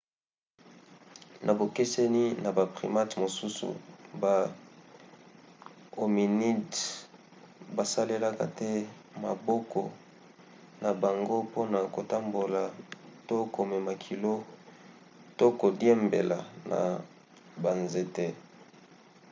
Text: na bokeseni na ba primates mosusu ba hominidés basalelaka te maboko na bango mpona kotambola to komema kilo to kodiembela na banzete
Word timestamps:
na 1.45 1.51
bokeseni 1.59 2.23
na 2.43 2.49
ba 2.57 2.63
primates 2.75 3.19
mosusu 3.21 3.67
ba 4.21 4.33
hominidés 5.97 6.79
basalelaka 7.75 8.45
te 8.57 8.69
maboko 9.23 9.81
na 10.81 10.89
bango 11.01 11.35
mpona 11.47 11.79
kotambola 11.95 12.61
to 13.27 13.37
komema 13.55 13.93
kilo 14.05 14.33
to 15.37 15.45
kodiembela 15.59 16.39
na 16.71 16.79
banzete 17.63 18.27